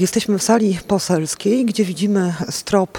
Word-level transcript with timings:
Jesteśmy 0.00 0.38
w 0.38 0.42
sali 0.42 0.78
poselskiej, 0.88 1.64
gdzie 1.64 1.84
widzimy 1.84 2.34
strop 2.50 2.98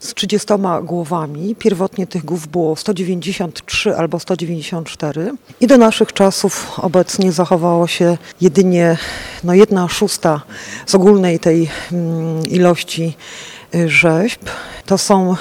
z 0.00 0.14
30 0.14 0.48
głowami. 0.82 1.56
Pierwotnie 1.56 2.06
tych 2.06 2.24
głów 2.24 2.46
było 2.46 2.76
193 2.76 3.96
albo 3.96 4.20
194 4.20 5.32
i 5.60 5.66
do 5.66 5.78
naszych 5.78 6.12
czasów 6.12 6.78
obecnie 6.78 7.32
zachowało 7.32 7.86
się 7.86 8.18
jedynie 8.40 8.96
no, 9.44 9.54
jedna 9.54 9.88
szósta 9.88 10.40
z 10.86 10.94
ogólnej 10.94 11.38
tej 11.38 11.70
mm, 11.92 12.46
ilości 12.46 13.16
rzeźb. 13.86 14.40
To 14.86 14.98
są 14.98 15.36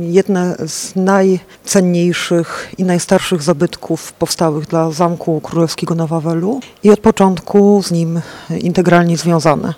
jedne 0.00 0.56
z 0.66 0.96
najcenniejszych 0.96 2.74
i 2.78 2.84
najstarszych 2.84 3.42
zabytków 3.42 4.12
powstałych 4.12 4.66
dla 4.66 4.90
Zamku 4.90 5.40
Królewskiego 5.40 5.94
na 5.94 6.06
Wawelu 6.06 6.60
i 6.82 6.90
od 6.90 7.00
początku 7.00 7.82
z 7.82 7.90
nim 7.90 8.20
integralnie 8.60 9.16
związane. 9.16 9.74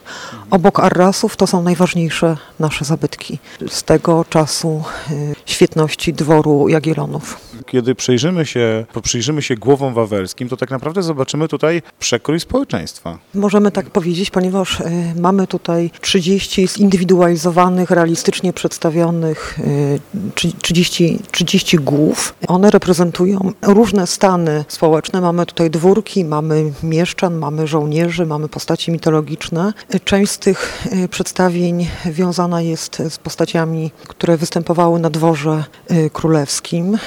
Obok 0.50 0.80
Arrasów 0.80 1.36
to 1.36 1.46
są 1.46 1.62
najważniejsze 1.62 2.36
nasze 2.58 2.84
zabytki 2.84 3.38
z 3.68 3.82
tego 3.82 4.24
czasu 4.24 4.82
y, 5.10 5.34
świetności 5.52 6.12
dworu 6.12 6.68
Jagiellonów. 6.68 7.40
Kiedy 7.66 7.94
przyjrzymy 7.94 8.46
się, 8.46 8.84
przyjrzymy 9.02 9.42
się 9.42 9.54
głowom 9.54 9.94
wawelskim, 9.94 10.48
to 10.48 10.56
tak 10.56 10.70
naprawdę 10.70 11.02
zobaczymy 11.02 11.48
tutaj 11.48 11.82
przekrój 11.98 12.40
społeczeństwa. 12.40 13.18
Możemy 13.34 13.70
tak 13.70 13.90
powiedzieć, 13.90 14.30
ponieważ 14.30 14.80
y, 14.80 14.84
mamy 15.20 15.46
tutaj 15.46 15.90
30 16.00 16.68
zindywidualizowanych, 16.68 17.90
realistycznie 17.90 18.52
przedstawionych 18.52 19.58
y, 19.58 20.52
30, 20.62 21.18
30 21.30 21.76
głów. 21.76 22.34
One 22.48 22.70
reprezentują 22.70 23.52
różne 23.62 24.06
stany 24.06 24.64
społeczne. 24.68 25.20
Mamy 25.20 25.46
tutaj 25.46 25.70
dwórki, 25.70 26.24
mamy 26.24 26.72
mieszczan, 26.82 27.34
mamy 27.38 27.66
żołnierzy, 27.66 28.26
mamy 28.26 28.48
postaci 28.48 28.92
mitologiczne. 28.92 29.72
Część 30.04 30.32
z 30.32 30.38
tych 30.38 30.86
y, 31.04 31.08
przedstawień 31.08 31.88
wiązana 32.06 32.62
jest 32.62 33.02
z 33.08 33.18
postaciami, 33.18 33.90
które 34.08 34.36
występowały 34.36 35.00
na 35.00 35.10
dworze 35.10 35.41
y, 35.90 36.10
królewskim. 36.10 36.98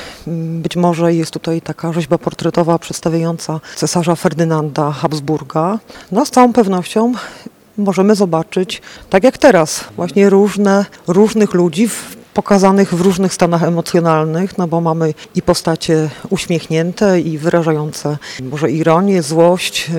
Być 0.61 0.75
może 0.75 1.13
jest 1.13 1.31
tutaj 1.31 1.61
taka 1.61 1.93
rzeźba 1.93 2.17
portretowa 2.17 2.79
przedstawiająca 2.79 3.59
cesarza 3.75 4.15
Ferdynanda 4.15 4.91
Habsburga. 4.91 5.79
No 6.11 6.25
z 6.25 6.31
całą 6.31 6.53
pewnością 6.53 7.13
możemy 7.77 8.15
zobaczyć, 8.15 8.81
tak 9.09 9.23
jak 9.23 9.37
teraz, 9.37 9.85
właśnie 9.95 10.29
różne, 10.29 10.85
różnych 11.07 11.53
ludzi 11.53 11.89
pokazanych 12.33 12.93
w 12.93 13.01
różnych 13.01 13.33
stanach 13.33 13.63
emocjonalnych, 13.63 14.57
no 14.57 14.67
bo 14.67 14.81
mamy 14.81 15.13
i 15.35 15.41
postacie 15.41 16.09
uśmiechnięte 16.29 17.21
i 17.21 17.37
wyrażające 17.37 18.17
może 18.51 18.71
ironię, 18.71 19.21
złość, 19.21 19.91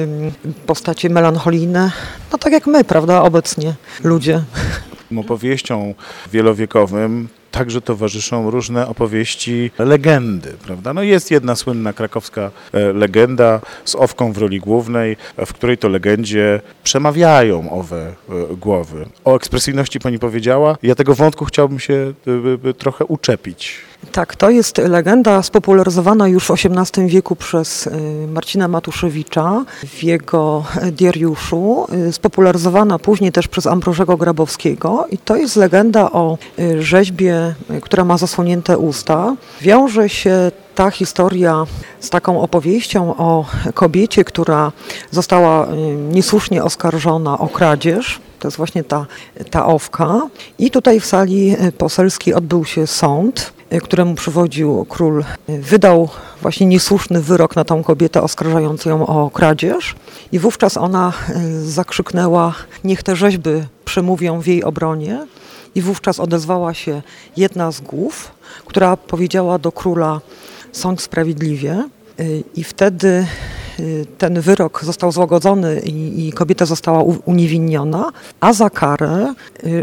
postacie 0.66 1.10
melancholijne, 1.10 1.92
no 2.32 2.38
tak 2.38 2.52
jak 2.52 2.66
my, 2.66 2.84
prawda, 2.84 3.22
obecnie 3.22 3.74
ludzie. 4.04 4.42
Opowieściom 5.16 5.94
wielowiekowym 6.32 7.28
także 7.58 7.80
towarzyszą 7.80 8.50
różne 8.50 8.88
opowieści, 8.88 9.70
legendy, 9.78 10.52
prawda? 10.64 10.94
No 10.94 11.02
jest 11.02 11.30
jedna 11.30 11.56
słynna 11.56 11.92
krakowska 11.92 12.50
e, 12.72 12.92
legenda 12.92 13.60
z 13.84 13.94
owką 13.94 14.32
w 14.32 14.38
roli 14.38 14.60
głównej, 14.60 15.16
w 15.46 15.52
której 15.52 15.78
to 15.78 15.88
legendzie 15.88 16.60
przemawiają 16.84 17.70
owe 17.70 17.96
e, 18.06 18.56
głowy. 18.56 19.06
O 19.24 19.36
ekspresyjności 19.36 20.00
pani 20.00 20.18
powiedziała. 20.18 20.76
Ja 20.82 20.94
tego 20.94 21.14
wątku 21.14 21.44
chciałbym 21.44 21.80
się 21.80 22.12
e, 22.68 22.74
trochę 22.74 23.04
uczepić. 23.04 23.78
Tak, 24.12 24.36
to 24.36 24.50
jest 24.50 24.78
legenda 24.78 25.42
spopularyzowana 25.42 26.28
już 26.28 26.46
w 26.46 26.50
XVIII 26.50 27.08
wieku 27.08 27.36
przez 27.36 27.88
Marcina 28.28 28.68
Matuszewicza 28.68 29.64
w 29.86 30.02
jego 30.02 30.64
diariuszu, 30.92 31.86
spopularyzowana 32.12 32.98
później 32.98 33.32
też 33.32 33.48
przez 33.48 33.66
Ambrożego 33.66 34.16
Grabowskiego 34.16 35.06
i 35.10 35.18
to 35.18 35.36
jest 35.36 35.56
legenda 35.56 36.12
o 36.12 36.38
rzeźbie, 36.78 37.54
która 37.82 38.04
ma 38.04 38.18
zasłonięte 38.18 38.78
usta. 38.78 39.36
Wiąże 39.60 40.08
się 40.08 40.50
ta 40.74 40.90
historia 40.90 41.64
z 42.00 42.10
taką 42.10 42.40
opowieścią 42.40 43.16
o 43.16 43.44
kobiecie, 43.74 44.24
która 44.24 44.72
została 45.10 45.66
niesłusznie 46.12 46.64
oskarżona 46.64 47.38
o 47.38 47.48
kradzież. 47.48 48.20
To 48.38 48.48
jest 48.48 48.56
właśnie 48.56 48.84
ta, 48.84 49.06
ta 49.50 49.66
owka. 49.66 50.20
I 50.58 50.70
tutaj 50.70 51.00
w 51.00 51.06
sali 51.06 51.56
poselskiej 51.78 52.34
odbył 52.34 52.64
się 52.64 52.86
sąd 52.86 53.55
któremu 53.82 54.14
przywodził 54.14 54.86
król, 54.88 55.24
wydał 55.48 56.08
właśnie 56.42 56.66
niesłuszny 56.66 57.20
wyrok 57.22 57.56
na 57.56 57.64
tą 57.64 57.82
kobietę, 57.82 58.22
oskarżając 58.22 58.84
ją 58.84 59.06
o 59.06 59.30
kradzież. 59.30 59.94
I 60.32 60.38
wówczas 60.38 60.76
ona 60.76 61.12
zakrzyknęła: 61.64 62.54
Niech 62.84 63.02
te 63.02 63.16
rzeźby 63.16 63.50
przemówią 63.84 64.40
w 64.40 64.46
jej 64.46 64.64
obronie. 64.64 65.26
I 65.74 65.82
wówczas 65.82 66.20
odezwała 66.20 66.74
się 66.74 67.02
jedna 67.36 67.72
z 67.72 67.80
głów, 67.80 68.30
która 68.66 68.96
powiedziała 68.96 69.58
do 69.58 69.72
króla: 69.72 70.20
Sądź 70.72 71.00
sprawiedliwie. 71.00 71.84
I 72.54 72.64
wtedy 72.64 73.26
ten 74.18 74.40
wyrok 74.40 74.84
został 74.84 75.12
złagodzony 75.12 75.80
i, 75.80 76.28
i 76.28 76.32
kobieta 76.32 76.66
została 76.66 77.02
uniewinniona, 77.24 78.12
a 78.40 78.52
za 78.52 78.70
karę 78.70 79.34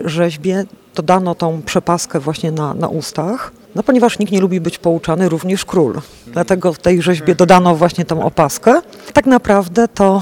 rzeźbie 0.05 0.65
dodano 0.95 1.35
tą 1.35 1.61
przepaskę 1.61 2.19
właśnie 2.19 2.51
na, 2.51 2.73
na 2.73 2.87
ustach. 2.87 3.51
No 3.75 3.83
ponieważ 3.83 4.19
nikt 4.19 4.31
nie 4.31 4.41
lubi 4.41 4.61
być 4.61 4.77
pouczany, 4.77 5.29
również 5.29 5.65
król. 5.65 6.01
Dlatego 6.27 6.73
w 6.73 6.79
tej 6.79 7.01
rzeźbie 7.01 7.35
dodano 7.35 7.75
właśnie 7.75 8.05
tą 8.05 8.23
opaskę. 8.23 8.81
Tak 9.13 9.25
naprawdę 9.25 9.87
to, 9.87 10.21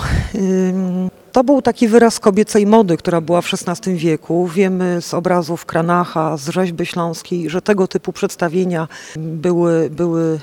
to 1.31 1.43
był 1.43 1.61
taki 1.61 1.87
wyraz 1.87 2.19
kobiecej 2.19 2.67
mody, 2.67 2.97
która 2.97 3.21
była 3.21 3.41
w 3.41 3.53
XVI 3.53 3.95
wieku. 3.95 4.47
Wiemy 4.47 5.01
z 5.01 5.13
obrazów 5.13 5.65
Kranacha, 5.65 6.37
z 6.37 6.49
rzeźby 6.49 6.85
śląskiej, 6.85 7.49
że 7.49 7.61
tego 7.61 7.87
typu 7.87 8.13
przedstawienia 8.13 8.87
były, 9.17 9.89
były 9.89 10.39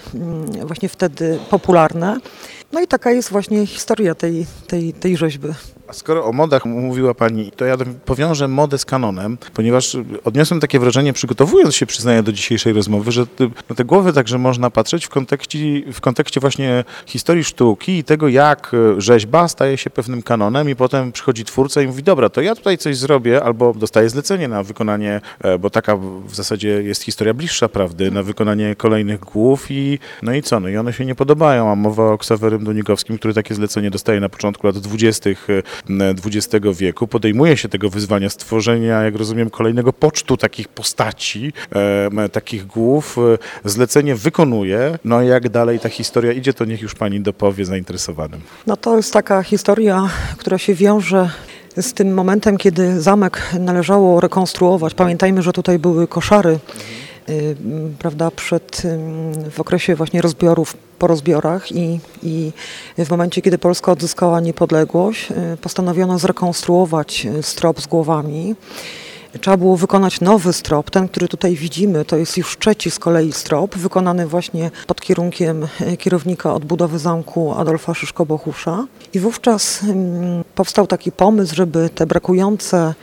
właśnie 0.64 0.88
wtedy 0.88 1.38
popularne. 1.50 2.16
No 2.72 2.80
i 2.80 2.86
taka 2.86 3.10
jest 3.10 3.30
właśnie 3.30 3.66
historia 3.66 4.14
tej, 4.14 4.46
tej, 4.66 4.92
tej 4.92 5.16
rzeźby. 5.16 5.48
A 5.88 5.92
skoro 5.92 6.24
o 6.24 6.32
modach 6.32 6.64
mówiła 6.64 7.14
Pani, 7.14 7.50
to 7.56 7.64
ja 7.64 7.76
powiążę 8.04 8.48
modę 8.48 8.78
z 8.78 8.84
kanonem, 8.84 9.38
ponieważ 9.54 9.96
odniosłem 10.24 10.60
takie 10.60 10.78
wrażenie, 10.78 11.12
przygotowując 11.12 11.74
się, 11.74 11.86
przyznaję, 11.86 12.22
do 12.22 12.32
dzisiejszej 12.32 12.72
rozmowy, 12.72 13.12
że 13.12 13.26
na 13.68 13.76
te 13.76 13.84
głowy 13.84 14.12
także 14.12 14.38
można 14.38 14.70
patrzeć 14.70 15.06
w 15.06 15.08
kontekście, 15.08 15.58
w 15.92 16.00
kontekście 16.00 16.40
właśnie 16.40 16.84
historii 17.06 17.44
sztuki 17.44 17.98
i 17.98 18.04
tego, 18.04 18.28
jak 18.28 18.72
rzeźba 18.98 19.48
staje 19.48 19.76
się 19.76 19.90
pewnym 19.90 20.22
kanonem 20.22 20.70
i 20.70 20.76
potem 20.76 21.12
przychodzi 21.12 21.44
twórca 21.44 21.82
i 21.82 21.86
mówi, 21.86 22.02
dobra, 22.02 22.28
to 22.28 22.40
ja 22.40 22.54
tutaj 22.54 22.78
coś 22.78 22.96
zrobię, 22.96 23.44
albo 23.44 23.74
dostaję 23.74 24.08
zlecenie 24.08 24.48
na 24.48 24.62
wykonanie, 24.62 25.20
bo 25.60 25.70
taka 25.70 25.96
w 26.26 26.34
zasadzie 26.34 26.68
jest 26.68 27.02
historia 27.02 27.34
bliższa 27.34 27.68
prawdy, 27.68 28.10
na 28.10 28.22
wykonanie 28.22 28.74
kolejnych 28.76 29.20
głów 29.20 29.66
i 29.70 29.98
no 30.22 30.34
i 30.34 30.42
co, 30.42 30.60
no 30.60 30.68
i 30.68 30.76
one 30.76 30.92
się 30.92 31.04
nie 31.04 31.14
podobają, 31.14 31.70
a 31.70 31.74
mowa 31.74 32.12
o 32.12 32.18
Ksawerym 32.18 32.64
Donikowskim, 32.64 33.18
który 33.18 33.34
takie 33.34 33.54
zlecenie 33.54 33.90
dostaje 33.90 34.20
na 34.20 34.28
początku 34.28 34.66
lat 34.66 34.78
dwudziestych 34.78 35.48
XX 36.26 36.66
wieku, 36.78 37.06
podejmuje 37.06 37.56
się 37.56 37.68
tego 37.68 37.90
wyzwania 37.90 38.30
stworzenia, 38.30 39.02
jak 39.02 39.14
rozumiem, 39.14 39.50
kolejnego 39.50 39.92
pocztu 39.92 40.36
takich 40.36 40.68
postaci, 40.68 41.52
e, 42.16 42.28
takich 42.28 42.66
głów. 42.66 43.16
Zlecenie 43.64 44.14
wykonuje, 44.14 44.98
no 45.04 45.22
i 45.22 45.26
jak 45.26 45.48
dalej 45.48 45.80
ta 45.80 45.88
historia 45.88 46.32
idzie, 46.32 46.52
to 46.52 46.64
niech 46.64 46.82
już 46.82 46.94
pani 46.94 47.20
dopowie 47.20 47.64
zainteresowanym. 47.64 48.40
No 48.66 48.76
to 48.76 48.96
jest 48.96 49.12
taka 49.12 49.42
historia, 49.42 50.08
która 50.38 50.58
się 50.58 50.74
wiąże 50.74 51.30
z 51.76 51.92
tym 51.92 52.14
momentem, 52.14 52.56
kiedy 52.56 53.00
zamek 53.00 53.50
należało 53.60 54.20
rekonstruować. 54.20 54.94
Pamiętajmy, 54.94 55.42
że 55.42 55.52
tutaj 55.52 55.78
były 55.78 56.06
koszary 56.06 56.58
prawda, 57.98 58.30
przed, 58.30 58.82
w 59.50 59.60
okresie 59.60 59.94
właśnie 59.94 60.22
rozbiorów, 60.22 60.76
po 60.98 61.06
rozbiorach 61.06 61.72
i, 61.72 62.00
i 62.22 62.52
w 62.98 63.10
momencie, 63.10 63.42
kiedy 63.42 63.58
Polska 63.58 63.92
odzyskała 63.92 64.40
niepodległość, 64.40 65.28
postanowiono 65.62 66.18
zrekonstruować 66.18 67.26
strop 67.42 67.80
z 67.80 67.86
głowami. 67.86 68.54
Trzeba 69.40 69.56
było 69.56 69.76
wykonać 69.76 70.20
nowy 70.20 70.52
strop, 70.52 70.90
ten, 70.90 71.08
który 71.08 71.28
tutaj 71.28 71.54
widzimy, 71.54 72.04
to 72.04 72.16
jest 72.16 72.36
już 72.36 72.58
trzeci 72.58 72.90
z 72.90 72.98
kolei 72.98 73.32
strop, 73.32 73.76
wykonany 73.76 74.26
właśnie 74.26 74.70
pod 74.86 75.00
kierunkiem 75.00 75.66
kierownika 75.98 76.54
odbudowy 76.54 76.98
zamku 76.98 77.52
Adolfa 77.52 77.94
Szyszko-Bohusza. 77.94 78.86
I 79.14 79.18
wówczas 79.18 79.80
powstał 80.54 80.86
taki 80.86 81.12
pomysł, 81.12 81.54
żeby 81.54 81.90
te 81.94 82.06
brakujące 82.06 82.94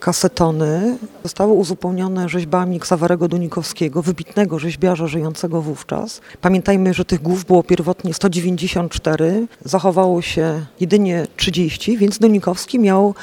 kasetony 0.00 0.98
zostały 1.22 1.52
uzupełnione 1.52 2.28
rzeźbami 2.28 2.80
Ksawerego 2.80 3.28
Dunikowskiego, 3.28 4.02
wybitnego 4.02 4.58
rzeźbiarza 4.58 5.06
żyjącego 5.06 5.62
wówczas. 5.62 6.20
Pamiętajmy, 6.40 6.94
że 6.94 7.04
tych 7.04 7.22
głów 7.22 7.44
było 7.44 7.62
pierwotnie 7.62 8.14
194, 8.14 9.46
zachowało 9.64 10.22
się 10.22 10.64
jedynie 10.80 11.26
30, 11.36 11.96
więc 11.96 12.18
Dunikowski 12.18 12.78
miał 12.78 13.14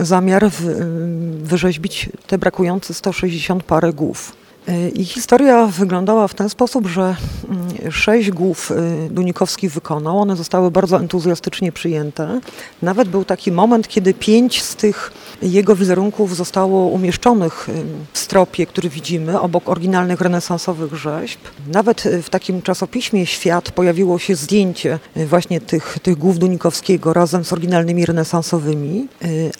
zamiar 0.00 0.50
wyrzeźbić 1.42 2.08
te 2.26 2.38
brakujące 2.38 2.94
160 2.94 3.62
parę 3.62 3.92
głów. 3.92 4.41
Y, 4.68 4.88
I 4.88 5.04
historia 5.04 5.66
wyglądała 5.66 6.28
w 6.28 6.34
ten 6.34 6.48
sposób, 6.48 6.86
że 6.86 7.16
mm, 7.48 7.92
sześć 7.92 8.30
głów 8.30 8.70
y, 8.70 9.08
Dunikowski 9.10 9.68
wykonał. 9.68 10.18
One 10.18 10.36
zostały 10.36 10.70
bardzo 10.70 11.00
entuzjastycznie 11.00 11.72
przyjęte. 11.72 12.40
Nawet 12.82 13.08
był 13.08 13.24
taki 13.24 13.52
moment, 13.52 13.88
kiedy 13.88 14.14
pięć 14.14 14.62
z 14.62 14.76
tych 14.76 15.12
jego 15.42 15.76
wizerunków 15.76 16.36
zostało 16.36 16.86
umieszczonych 16.86 17.68
y, 17.68 17.72
w 18.12 18.18
stropie, 18.18 18.66
który 18.66 18.88
widzimy, 18.88 19.40
obok 19.40 19.68
oryginalnych 19.68 20.20
renesansowych 20.20 20.94
rzeźb. 20.94 21.40
Nawet 21.72 22.02
w 22.22 22.30
takim 22.30 22.62
czasopiśmie 22.62 23.26
Świat 23.26 23.70
pojawiło 23.70 24.18
się 24.18 24.34
zdjęcie 24.34 24.98
właśnie 25.16 25.60
tych, 25.60 25.98
tych 26.02 26.18
głów 26.18 26.38
Dunikowskiego 26.38 27.12
razem 27.12 27.44
z 27.44 27.52
oryginalnymi 27.52 28.06
renesansowymi, 28.06 29.08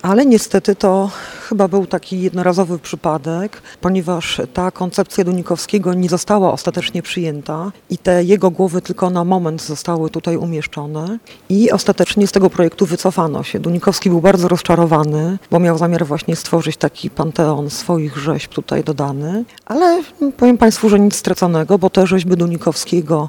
ale 0.02 0.26
niestety 0.26 0.76
to 0.76 1.10
chyba 1.52 1.68
był 1.68 1.86
taki 1.86 2.20
jednorazowy 2.20 2.78
przypadek, 2.78 3.62
ponieważ 3.80 4.40
ta 4.54 4.70
koncepcja 4.70 5.24
Dunikowskiego 5.24 5.94
nie 5.94 6.08
została 6.08 6.52
ostatecznie 6.52 7.02
przyjęta 7.02 7.72
i 7.90 7.98
te 7.98 8.24
jego 8.24 8.50
głowy 8.50 8.82
tylko 8.82 9.10
na 9.10 9.24
moment 9.24 9.62
zostały 9.62 10.10
tutaj 10.10 10.36
umieszczone 10.36 11.18
i 11.48 11.70
ostatecznie 11.70 12.26
z 12.26 12.32
tego 12.32 12.50
projektu 12.50 12.86
wycofano 12.86 13.42
się. 13.42 13.60
Dunikowski 13.60 14.10
był 14.10 14.20
bardzo 14.20 14.48
rozczarowany, 14.48 15.38
bo 15.50 15.58
miał 15.58 15.78
zamiar 15.78 16.06
właśnie 16.06 16.36
stworzyć 16.36 16.76
taki 16.76 17.10
panteon 17.10 17.70
swoich 17.70 18.16
rzeźb 18.16 18.52
tutaj 18.52 18.84
dodany, 18.84 19.44
ale 19.66 20.02
powiem 20.36 20.58
Państwu, 20.58 20.88
że 20.88 21.00
nic 21.00 21.16
straconego, 21.16 21.78
bo 21.78 21.90
te 21.90 22.06
rzeźby 22.06 22.36
Dunikowskiego 22.36 23.28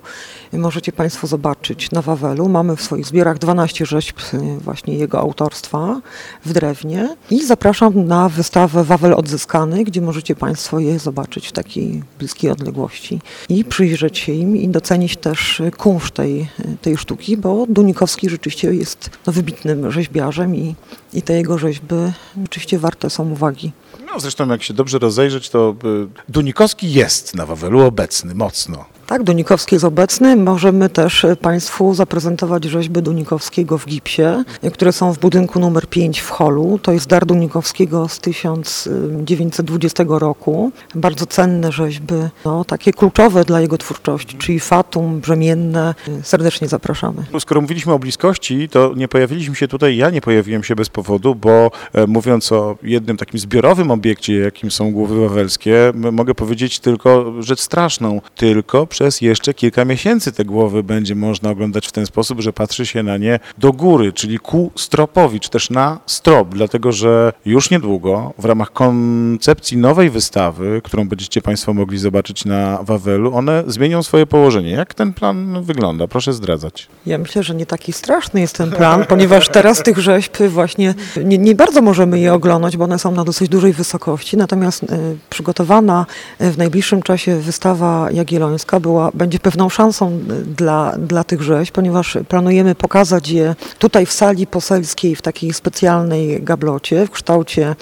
możecie 0.54 0.92
Państwo 0.92 1.28
zobaczyć 1.28 1.92
na 1.92 2.02
Wawelu. 2.02 2.50
Mamy 2.50 2.76
w 2.76 2.82
swoich 2.82 3.06
zbiorach 3.06 3.38
12 3.38 3.86
rzeźb 3.86 4.18
y, 4.34 4.60
właśnie 4.60 4.98
jego 4.98 5.20
autorstwa 5.20 6.02
w 6.46 6.54
drewnie 6.54 7.16
i 7.32 7.46
zapraszam 7.46 8.06
na 8.08 8.13
wystawę 8.30 8.84
Wawel 8.84 9.14
Odzyskany, 9.14 9.84
gdzie 9.84 10.02
możecie 10.02 10.36
Państwo 10.36 10.80
je 10.80 11.00
zobaczyć 11.00 11.48
w 11.48 11.52
takiej 11.52 12.04
bliskiej 12.20 12.52
odległości 12.52 13.20
i 13.50 13.66
przyjrzeć 13.66 14.18
się 14.18 14.34
im 14.34 14.58
i 14.58 14.70
docenić 14.70 15.18
też 15.18 15.62
kunszt 15.78 16.14
tej, 16.14 16.50
tej 16.82 16.98
sztuki, 16.98 17.38
bo 17.38 17.66
Dunikowski 17.70 18.30
rzeczywiście 18.30 18.74
jest 18.74 19.10
no, 19.28 19.34
wybitnym 19.34 19.92
rzeźbiarzem 19.92 20.56
i, 20.56 20.76
i 21.14 21.22
te 21.22 21.34
jego 21.34 21.58
rzeźby 21.58 21.96
rzeczywiście 22.42 22.80
warte 22.80 23.10
są 23.10 23.32
uwagi. 23.32 23.72
No 24.06 24.20
zresztą 24.20 24.48
jak 24.48 24.64
się 24.64 24.74
dobrze 24.74 25.00
rozejrzeć, 25.00 25.50
to 25.50 25.76
y, 25.86 26.32
Dunikowski 26.32 26.94
jest 26.94 27.36
na 27.36 27.46
Wawelu 27.46 27.82
obecny 27.82 28.36
mocno. 28.36 28.86
Tak, 29.08 29.24
Dunikowski 29.24 29.76
jest 29.76 29.86
obecny. 29.86 30.36
Możemy 30.36 30.90
też 30.90 31.26
Państwu 31.42 31.94
zaprezentować 31.94 32.64
rzeźby 32.64 33.02
Dunikowskiego 33.02 33.78
w 33.78 33.86
gipsie, 33.86 34.44
które 34.74 34.92
są 34.92 35.14
w 35.14 35.20
budynku 35.20 35.60
numer 35.60 35.88
5 35.88 36.20
w 36.20 36.30
holu. 36.30 36.80
To 36.82 36.92
jest 36.92 37.08
dar 37.08 37.26
Dunikowskiego 37.26 38.08
z 38.08 38.20
1920 38.20 40.04
roku. 40.08 40.72
Bardzo 40.96 41.26
cenne 41.26 41.72
rzeźby, 41.72 42.14
no, 42.46 42.66
takie 42.66 42.94
kluczowe 42.94 43.44
dla 43.44 43.62
jego 43.62 43.78
twórczości, 43.78 44.38
czyli 44.38 44.60
fatum, 44.60 45.20
brzemienne. 45.20 45.96
Serdecznie 46.22 46.68
zapraszamy. 46.68 47.26
Skoro 47.40 47.62
mówiliśmy 47.62 47.94
o 47.94 48.00
bliskości, 48.00 48.70
to 48.70 48.94
nie 48.96 49.08
pojawiliśmy 49.08 49.56
się 49.56 49.68
tutaj, 49.68 49.98
ja 49.98 50.10
nie 50.10 50.22
pojawiłem 50.22 50.64
się 50.64 50.76
bez 50.76 50.90
powodu, 50.90 51.36
bo 51.36 51.72
e, 51.94 52.08
mówiąc 52.08 52.52
o 52.52 52.78
jednym 52.84 53.18
takim 53.18 53.40
zbiorowym 53.40 53.92
obiekcie, 53.92 54.34
jakim 54.34 54.72
są 54.72 54.92
głowy 54.92 55.22
wawelskie, 55.22 55.92
mogę 56.12 56.36
powiedzieć 56.36 56.80
tylko 56.80 57.34
rzecz 57.40 57.62
straszną. 57.62 58.22
Tylko 58.36 58.88
przez 58.94 59.22
jeszcze 59.22 59.54
kilka 59.54 59.86
miesięcy 59.86 60.32
te 60.32 60.46
głowy 60.46 60.84
będzie 60.84 61.16
można 61.16 61.50
oglądać 61.50 61.88
w 61.88 61.92
ten 61.92 62.06
sposób, 62.06 62.42
że 62.42 62.54
patrzy 62.54 62.86
się 62.86 63.04
na 63.04 63.18
nie 63.18 63.40
do 63.58 63.74
góry, 63.74 64.14
czyli 64.14 64.40
ku 64.40 64.72
stropowi, 64.76 65.40
czy 65.40 65.50
też 65.50 65.70
na 65.70 66.00
strop, 66.06 66.50
dlatego 66.50 66.92
że 66.92 67.34
już 67.46 67.70
niedługo 67.70 68.34
w 68.38 68.46
ramach 68.46 68.74
koncepcji 68.74 69.78
nowej 69.78 70.10
wystawy, 70.10 70.82
którą 70.84 71.08
będziecie 71.08 71.42
Państwo 71.42 71.74
mogli 71.74 71.98
zobaczyć 71.98 72.46
na 72.46 72.84
Wawelu, 72.84 73.36
one 73.36 73.64
zmienią 73.68 74.04
swoje 74.04 74.26
położenie. 74.26 74.72
Jak 74.72 74.94
ten 74.94 75.14
plan 75.14 75.64
wygląda? 75.64 76.08
Proszę 76.08 76.34
zdradzać. 76.34 76.88
Ja 77.06 77.18
myślę, 77.18 77.44
że 77.44 77.56
nie 77.56 77.66
taki 77.66 77.94
straszny 77.94 78.42
jest 78.42 78.58
ten 78.58 78.72
plan, 78.72 79.06
ponieważ 79.10 79.50
teraz 79.50 79.84
tych 79.84 79.98
rzeźb 79.98 80.38
właśnie 80.50 80.94
nie, 81.24 81.38
nie 81.38 81.56
bardzo 81.56 81.82
możemy 81.82 82.20
je 82.20 82.34
oglądać, 82.34 82.78
bo 82.78 82.84
one 82.84 83.00
są 83.00 83.12
na 83.12 83.24
dosyć 83.24 83.50
dużej 83.50 83.74
wysokości, 83.74 84.38
natomiast 84.38 84.84
y, 84.84 84.88
przygotowana 85.30 86.06
w 86.40 86.58
najbliższym 86.58 87.02
czasie 87.02 87.36
wystawa 87.36 88.12
jagiellońska 88.12 88.80
była, 88.84 89.12
będzie 89.14 89.40
pewną 89.40 89.70
szansą 89.70 90.20
dla, 90.58 90.96
dla 90.98 91.24
tych 91.24 91.42
rzeźb, 91.42 91.74
ponieważ 91.74 92.18
planujemy 92.28 92.76
pokazać 92.76 93.30
je 93.30 93.56
tutaj 93.80 94.06
w 94.06 94.12
sali 94.12 94.48
poselskiej 94.48 95.16
w 95.16 95.22
takiej 95.22 95.54
specjalnej 95.54 96.44
gablocie 96.44 97.06
w 97.06 97.12
kształcie 97.12 97.76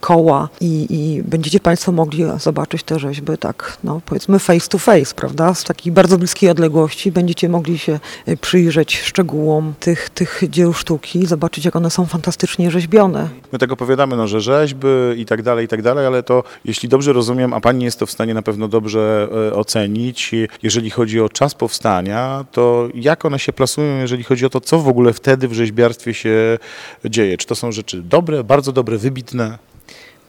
koła 0.00 0.48
i, 0.60 0.86
i 0.90 1.22
będziecie 1.22 1.60
Państwo 1.60 1.92
mogli 1.92 2.24
zobaczyć 2.38 2.82
te 2.82 2.98
rzeźby 2.98 3.38
tak, 3.38 3.78
no 3.84 4.00
powiedzmy 4.06 4.38
face 4.38 4.68
to 4.68 4.78
face, 4.78 5.14
prawda, 5.14 5.54
z 5.54 5.64
takiej 5.64 5.92
bardzo 5.92 6.18
bliskiej 6.18 6.50
odległości. 6.50 7.12
Będziecie 7.12 7.48
mogli 7.48 7.78
się 7.78 8.00
przyjrzeć 8.40 9.00
szczegółom 9.00 9.74
tych, 9.80 10.10
tych 10.10 10.42
dzieł 10.48 10.72
sztuki, 10.72 11.26
zobaczyć 11.26 11.64
jak 11.64 11.76
one 11.76 11.90
są 11.90 12.06
fantastycznie 12.06 12.70
rzeźbione. 12.70 13.28
My 13.52 13.58
tak 13.58 13.72
opowiadamy, 13.72 14.16
no, 14.16 14.26
że 14.26 14.40
rzeźby 14.40 14.86
i 15.16 15.26
tak 15.26 15.42
dalej, 15.42 15.64
i 15.64 15.68
tak 15.68 15.82
dalej, 15.82 16.06
ale 16.06 16.22
to 16.22 16.44
jeśli 16.64 16.88
dobrze 16.88 17.12
rozumiem, 17.12 17.54
a 17.54 17.60
Pani 17.60 17.84
jest 17.84 17.98
to 17.98 18.06
w 18.06 18.10
stanie 18.10 18.34
na 18.34 18.42
pewno 18.42 18.68
dobrze 18.68 19.28
e, 19.52 19.54
jeżeli 20.62 20.90
chodzi 20.90 21.20
o 21.20 21.28
czas 21.28 21.54
powstania, 21.54 22.44
to 22.52 22.88
jak 22.94 23.24
one 23.24 23.38
się 23.38 23.52
plasują, 23.52 23.98
jeżeli 23.98 24.24
chodzi 24.24 24.46
o 24.46 24.50
to, 24.50 24.60
co 24.60 24.78
w 24.78 24.88
ogóle 24.88 25.12
wtedy 25.12 25.48
w 25.48 25.52
rzeźbiarstwie 25.52 26.14
się 26.14 26.58
dzieje? 27.04 27.36
Czy 27.36 27.46
to 27.46 27.54
są 27.54 27.72
rzeczy 27.72 28.02
dobre, 28.02 28.44
bardzo 28.44 28.72
dobre, 28.72 28.98
wybitne? 28.98 29.58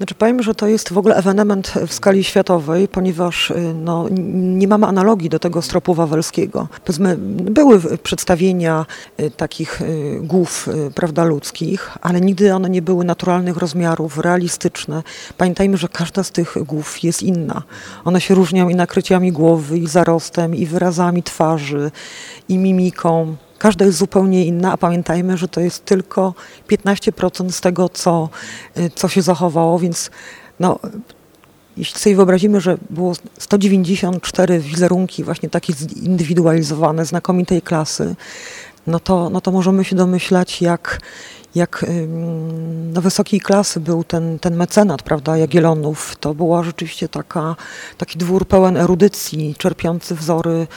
Znaczy 0.03 0.15
powiem, 0.15 0.43
że 0.43 0.55
to 0.55 0.67
jest 0.67 0.93
w 0.93 0.97
ogóle 0.97 1.15
ewenement 1.15 1.73
w 1.87 1.93
skali 1.93 2.23
światowej, 2.23 2.87
ponieważ 2.87 3.51
y, 3.51 3.73
no, 3.73 4.07
nie 4.33 4.67
mamy 4.67 4.87
analogii 4.87 5.29
do 5.29 5.39
tego 5.39 5.61
stropu 5.61 5.93
wawelskiego. 5.93 6.67
Powiedzmy, 6.85 7.15
były 7.17 7.97
przedstawienia 7.97 8.85
y, 9.19 9.31
takich 9.31 9.81
y, 9.81 10.19
głów 10.23 10.69
prawda, 10.95 11.23
ludzkich, 11.23 11.97
ale 12.01 12.21
nigdy 12.21 12.53
one 12.53 12.69
nie 12.69 12.81
były 12.81 13.05
naturalnych 13.05 13.57
rozmiarów, 13.57 14.17
realistyczne. 14.17 15.03
Pamiętajmy, 15.37 15.77
że 15.77 15.87
każda 15.87 16.23
z 16.23 16.31
tych 16.31 16.55
głów 16.65 17.03
jest 17.03 17.23
inna. 17.23 17.63
One 18.05 18.21
się 18.21 18.35
różnią 18.35 18.69
i 18.69 18.75
nakryciami 18.75 19.31
głowy, 19.31 19.77
i 19.77 19.87
zarostem, 19.87 20.55
i 20.55 20.65
wyrazami 20.65 21.23
twarzy, 21.23 21.91
i 22.49 22.57
mimiką. 22.57 23.35
Każda 23.63 23.85
jest 23.85 23.97
zupełnie 23.97 24.45
inna, 24.45 24.71
a 24.71 24.77
pamiętajmy, 24.77 25.37
że 25.37 25.47
to 25.47 25.61
jest 25.61 25.85
tylko 25.85 26.33
15% 26.69 27.51
z 27.51 27.61
tego, 27.61 27.89
co, 27.89 28.29
y, 28.77 28.89
co 28.95 29.07
się 29.07 29.21
zachowało, 29.21 29.79
więc 29.79 30.11
no, 30.59 30.79
jeśli 31.77 31.99
sobie 31.99 32.15
wyobrazimy, 32.15 32.61
że 32.61 32.77
było 32.89 33.13
194 33.39 34.59
wizerunki 34.59 35.23
właśnie 35.23 35.49
takie 35.49 35.73
zindywidualizowane, 35.73 37.05
znakomitej 37.05 37.61
klasy, 37.61 38.15
no 38.87 38.99
to, 38.99 39.29
no 39.29 39.41
to 39.41 39.51
możemy 39.51 39.83
się 39.83 39.95
domyślać, 39.95 40.61
jak, 40.61 40.99
jak 41.55 41.85
no, 42.93 43.01
wysokiej 43.01 43.39
klasy 43.39 43.79
był 43.79 44.03
ten, 44.03 44.39
ten 44.39 44.55
mecenat, 44.55 45.01
prawda, 45.01 45.37
Jagiellonów. 45.37 46.15
To 46.19 46.33
była 46.33 46.63
rzeczywiście 46.63 47.09
taka, 47.09 47.55
taki 47.97 48.17
dwór 48.17 48.47
pełen 48.47 48.77
erudycji, 48.77 49.55
czerpiący 49.57 50.15
wzory 50.15 50.67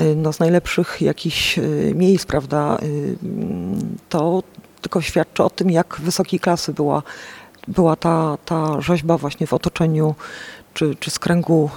y, 0.00 0.16
no, 0.16 0.32
z 0.32 0.38
najlepszych 0.38 1.02
jakichś 1.02 1.58
y, 1.58 1.92
miejsc, 1.94 2.26
prawda. 2.26 2.78
Y, 2.82 3.16
to 4.08 4.42
tylko 4.80 5.00
świadczy 5.00 5.42
o 5.42 5.50
tym, 5.50 5.70
jak 5.70 5.96
wysokiej 6.00 6.40
klasy 6.40 6.72
była, 6.72 7.02
była 7.68 7.96
ta, 7.96 8.38
ta 8.44 8.80
rzeźba 8.80 9.18
właśnie 9.18 9.46
w 9.46 9.52
otoczeniu 9.52 10.14
czy, 10.74 10.96
czy 11.00 11.10
z 11.10 11.18
kręgu 11.18 11.70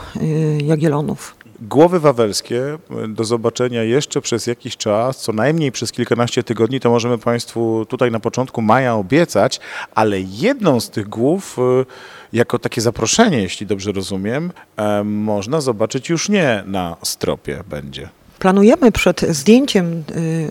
Jagiellonów. 0.63 1.35
Głowy 1.61 1.99
wawelskie 1.99 2.77
e, 3.03 3.07
do 3.07 3.23
zobaczenia 3.23 3.83
jeszcze 3.83 4.21
przez 4.21 4.47
jakiś 4.47 4.77
czas, 4.77 5.17
co 5.17 5.33
najmniej 5.33 5.71
przez 5.71 5.91
kilkanaście 5.91 6.43
tygodni, 6.43 6.79
to 6.79 6.89
możemy 6.89 7.17
Państwu 7.17 7.85
tutaj 7.89 8.11
na 8.11 8.19
początku 8.19 8.61
maja 8.61 8.95
obiecać, 8.95 9.59
ale 9.95 10.21
jedną 10.21 10.79
z 10.79 10.89
tych 10.89 11.09
głów, 11.09 11.57
e, 11.59 11.85
jako 12.33 12.59
takie 12.59 12.81
zaproszenie, 12.81 13.41
jeśli 13.41 13.67
dobrze 13.67 13.91
rozumiem, 13.91 14.51
e, 14.77 15.03
można 15.03 15.61
zobaczyć 15.61 16.09
już 16.09 16.29
nie 16.29 16.63
na 16.65 16.97
stropie 17.03 17.63
będzie. 17.69 18.09
Planujemy 18.39 18.91
przed 18.91 19.21
zdjęciem 19.21 20.03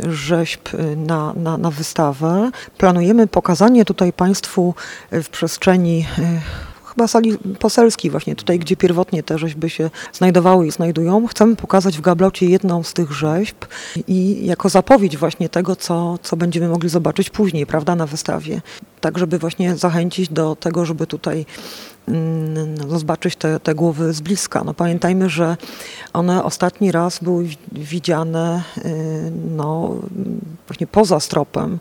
rzeźb 0.08 0.60
na, 0.96 1.32
na, 1.36 1.58
na 1.58 1.70
wystawę, 1.70 2.50
planujemy 2.78 3.26
pokazanie 3.26 3.84
tutaj 3.84 4.12
Państwu 4.12 4.74
w 5.12 5.28
przestrzeni 5.28 6.06
chyba 7.00 7.08
sali 7.08 7.38
poselskiej 7.58 8.10
właśnie 8.10 8.36
tutaj, 8.36 8.58
gdzie 8.58 8.76
pierwotnie 8.76 9.22
te 9.22 9.38
rzeźby 9.38 9.70
się 9.70 9.90
znajdowały 10.12 10.66
i 10.66 10.70
znajdują. 10.70 11.26
Chcemy 11.26 11.56
pokazać 11.56 11.98
w 11.98 12.00
gablocie 12.00 12.46
jedną 12.46 12.82
z 12.82 12.92
tych 12.92 13.12
rzeźb 13.12 13.56
i 14.06 14.46
jako 14.46 14.68
zapowiedź 14.68 15.16
właśnie 15.16 15.48
tego, 15.48 15.76
co, 15.76 16.18
co 16.22 16.36
będziemy 16.36 16.68
mogli 16.68 16.88
zobaczyć 16.88 17.30
później, 17.30 17.66
prawda, 17.66 17.96
na 17.96 18.06
wystawie. 18.06 18.60
Tak 19.00 19.18
żeby 19.18 19.38
właśnie 19.38 19.76
zachęcić 19.76 20.28
do 20.28 20.56
tego, 20.56 20.86
żeby 20.86 21.06
tutaj 21.06 21.46
mm, 22.08 22.74
no, 22.74 22.98
zobaczyć 22.98 23.36
te, 23.36 23.60
te 23.60 23.74
głowy 23.74 24.12
z 24.12 24.20
bliska. 24.20 24.64
No, 24.64 24.74
pamiętajmy, 24.74 25.28
że 25.28 25.56
one 26.12 26.44
ostatni 26.44 26.92
raz 26.92 27.18
były 27.18 27.44
wi- 27.44 27.56
widziane 27.72 28.62
y, 28.78 28.82
no, 29.56 29.96
właśnie 30.68 30.86
poza 30.86 31.20
stropem 31.20 31.78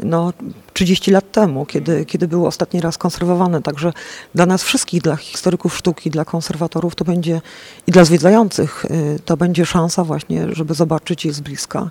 no, 0.00 0.32
30 0.72 1.10
lat 1.10 1.32
temu, 1.32 1.66
kiedy, 1.66 2.04
kiedy 2.04 2.28
były 2.28 2.46
ostatni 2.46 2.80
raz 2.80 2.98
konserwowane. 2.98 3.62
Także 3.62 3.92
dla 4.34 4.46
nas 4.46 4.62
wszystkich, 4.62 5.02
dla 5.02 5.16
historyków 5.16 5.76
sztuki, 5.76 6.10
dla 6.10 6.24
konserwatorów 6.24 6.94
to 6.94 7.04
będzie 7.04 7.40
i 7.86 7.92
dla 7.92 8.04
zwiedzających 8.04 8.84
y, 8.84 9.18
to 9.24 9.36
będzie 9.36 9.66
szansa 9.66 10.04
właśnie, 10.04 10.46
żeby 10.52 10.74
zobaczyć 10.74 11.24
je 11.24 11.32
z 11.32 11.40
bliska. 11.40 11.90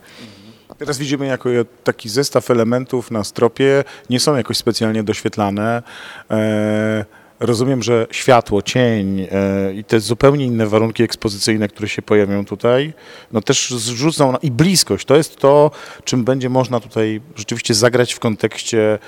Teraz 0.77 0.97
widzimy 0.97 1.25
jako 1.25 1.49
taki 1.83 2.09
zestaw 2.09 2.51
elementów 2.51 3.11
na 3.11 3.23
stropie, 3.23 3.83
nie 4.09 4.19
są 4.19 4.35
jakoś 4.35 4.57
specjalnie 4.57 5.03
doświetlane. 5.03 5.83
E, 6.31 7.05
rozumiem, 7.39 7.83
że 7.83 8.07
światło, 8.11 8.61
cień 8.61 9.27
e, 9.31 9.73
i 9.73 9.83
te 9.83 9.99
zupełnie 9.99 10.45
inne 10.45 10.67
warunki 10.67 11.03
ekspozycyjne, 11.03 11.67
które 11.67 11.89
się 11.89 12.01
pojawią 12.01 12.45
tutaj, 12.45 12.93
no 13.31 13.41
też 13.41 13.69
zrzucą 13.69 14.37
i 14.41 14.51
bliskość. 14.51 15.05
To 15.05 15.15
jest 15.15 15.35
to, 15.35 15.71
czym 16.03 16.23
będzie 16.23 16.49
można 16.49 16.79
tutaj 16.79 17.21
rzeczywiście 17.35 17.73
zagrać 17.73 18.13
w 18.13 18.19
kontekście 18.19 18.99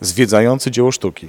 zwiedzający 0.00 0.70
dzieło 0.70 0.92
sztuki. 0.92 1.28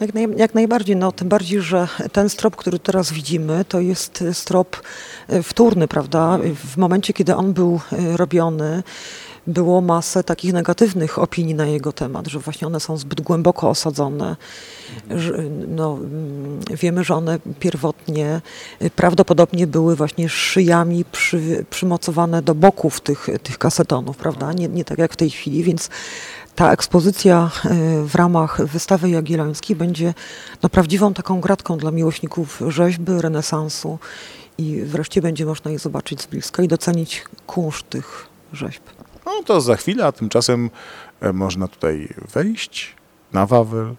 Jak, 0.00 0.14
naj, 0.14 0.26
jak 0.36 0.54
najbardziej, 0.54 0.96
no 0.96 1.12
tym 1.12 1.28
bardziej, 1.28 1.60
że 1.60 1.88
ten 2.12 2.28
strop, 2.28 2.56
który 2.56 2.78
teraz 2.78 3.12
widzimy, 3.12 3.64
to 3.64 3.80
jest 3.80 4.24
strop 4.32 4.76
y, 5.32 5.42
wtórny, 5.42 5.88
prawda? 5.88 6.38
W 6.64 6.76
momencie, 6.76 7.12
kiedy 7.12 7.34
on 7.34 7.52
był 7.52 7.80
robiony, 8.16 8.82
było 9.48 9.80
masę 9.80 10.24
takich 10.24 10.52
negatywnych 10.52 11.18
opinii 11.18 11.54
na 11.54 11.66
jego 11.66 11.92
temat, 11.92 12.26
że 12.26 12.38
właśnie 12.38 12.66
one 12.66 12.80
są 12.80 12.96
zbyt 12.96 13.20
głęboko 13.20 13.70
osadzone. 13.70 14.36
Że, 15.10 15.32
no, 15.68 15.92
mm, 15.94 16.60
wiemy, 16.70 17.04
że 17.04 17.14
one 17.14 17.38
pierwotnie 17.60 18.40
y, 18.82 18.90
prawdopodobnie 18.90 19.66
były 19.66 19.96
właśnie 19.96 20.28
szyjami 20.28 21.04
przy, 21.12 21.64
przymocowane 21.70 22.42
do 22.42 22.54
boków 22.54 23.00
tych, 23.00 23.28
tych 23.42 23.58
kasetonów, 23.58 24.16
prawda? 24.16 24.52
Nie, 24.52 24.68
nie 24.68 24.84
tak 24.84 24.98
jak 24.98 25.12
w 25.12 25.16
tej 25.16 25.30
chwili, 25.30 25.62
więc 25.62 25.90
ta 26.54 26.72
ekspozycja 26.72 27.50
y, 27.64 27.68
w 28.04 28.14
ramach 28.14 28.66
wystawy 28.66 29.10
jagiellońskiej 29.10 29.76
będzie 29.76 30.14
no, 30.62 30.68
prawdziwą 30.68 31.14
taką 31.14 31.40
gratką 31.40 31.78
dla 31.78 31.90
miłośników 31.90 32.62
rzeźby, 32.68 33.12
renesansu 33.18 33.98
i 34.58 34.82
wreszcie 34.82 35.22
będzie 35.22 35.46
można 35.46 35.70
je 35.70 35.78
zobaczyć 35.78 36.22
z 36.22 36.26
bliska 36.26 36.62
i 36.62 36.68
docenić 36.68 37.24
kunszt 37.46 37.90
tych 37.90 38.26
rzeźb. 38.52 38.82
No 39.28 39.42
to 39.42 39.60
za 39.60 39.76
chwilę, 39.76 40.06
a 40.06 40.12
tymczasem 40.12 40.70
e, 41.20 41.32
można 41.32 41.68
tutaj 41.68 42.08
wejść 42.34 42.96
na 43.32 43.46
Wawel 43.46 43.94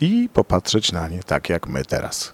i 0.00 0.28
popatrzeć 0.32 0.92
na 0.92 1.08
nie 1.08 1.22
tak, 1.22 1.48
jak 1.48 1.66
my 1.66 1.84
teraz 1.84 2.32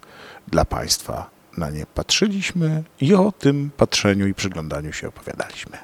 dla 0.48 0.64
Państwa 0.64 1.30
na 1.56 1.70
nie 1.70 1.86
patrzyliśmy 1.86 2.84
i 3.00 3.14
o 3.14 3.32
tym 3.32 3.70
patrzeniu 3.76 4.26
i 4.26 4.34
przyglądaniu 4.34 4.92
się 4.92 5.08
opowiadaliśmy. 5.08 5.78